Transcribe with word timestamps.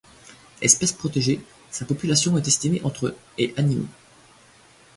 Espèce 0.63 0.93
protégée, 0.93 1.41
sa 1.69 1.85
population 1.85 2.35
est 2.35 2.47
estimée 2.47 2.81
entre 2.83 3.15
et 3.37 3.53
animaux. 3.55 3.85